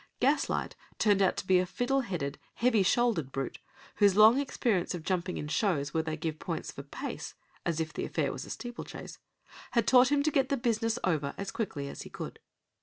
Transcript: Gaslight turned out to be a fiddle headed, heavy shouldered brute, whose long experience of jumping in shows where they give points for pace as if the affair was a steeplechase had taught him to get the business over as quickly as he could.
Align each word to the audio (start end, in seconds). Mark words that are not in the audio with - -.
Gaslight 0.19 0.75
turned 0.97 1.21
out 1.21 1.37
to 1.37 1.45
be 1.45 1.59
a 1.59 1.65
fiddle 1.67 1.99
headed, 2.01 2.39
heavy 2.55 2.81
shouldered 2.81 3.31
brute, 3.31 3.59
whose 3.97 4.15
long 4.17 4.39
experience 4.39 4.95
of 4.95 5.03
jumping 5.03 5.37
in 5.37 5.47
shows 5.47 5.93
where 5.93 6.01
they 6.01 6.17
give 6.17 6.39
points 6.39 6.71
for 6.71 6.81
pace 6.81 7.35
as 7.67 7.79
if 7.79 7.93
the 7.93 8.05
affair 8.05 8.31
was 8.31 8.43
a 8.43 8.49
steeplechase 8.49 9.19
had 9.73 9.85
taught 9.85 10.11
him 10.11 10.23
to 10.23 10.31
get 10.31 10.49
the 10.49 10.57
business 10.57 10.97
over 11.03 11.35
as 11.37 11.51
quickly 11.51 11.87
as 11.87 12.01
he 12.01 12.09
could. 12.09 12.39